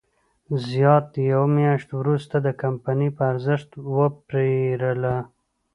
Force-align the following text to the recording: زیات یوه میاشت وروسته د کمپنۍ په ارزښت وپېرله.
زیات 0.67 1.07
یوه 1.31 1.47
میاشت 1.57 1.89
وروسته 1.99 2.35
د 2.41 2.47
کمپنۍ 2.61 3.09
په 3.17 3.23
ارزښت 3.31 3.69
وپېرله. 3.95 5.15